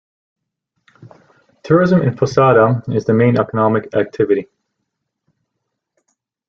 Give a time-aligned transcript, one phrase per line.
[1.61, 4.47] Tourism in Posada is the main economic activity.